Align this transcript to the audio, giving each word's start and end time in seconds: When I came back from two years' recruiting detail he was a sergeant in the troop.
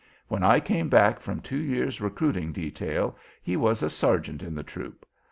When 0.29 0.41
I 0.41 0.59
came 0.59 0.89
back 0.89 1.19
from 1.19 1.41
two 1.41 1.59
years' 1.59 2.01
recruiting 2.01 2.51
detail 2.53 3.15
he 3.43 3.55
was 3.55 3.83
a 3.83 3.89
sergeant 3.91 4.41
in 4.41 4.55
the 4.55 4.63
troop. 4.63 5.05